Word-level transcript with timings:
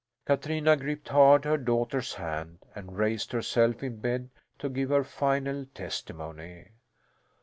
Katrina 0.25 0.75
gripped 0.75 1.09
hard 1.09 1.45
her 1.45 1.57
daughter's 1.57 2.15
hand 2.15 2.65
and 2.73 2.97
raised 2.97 3.31
herself 3.31 3.83
in 3.83 3.97
bed, 3.97 4.31
to 4.57 4.67
give 4.67 4.89
her 4.89 5.03
final 5.03 5.63
testimony. 5.75 6.71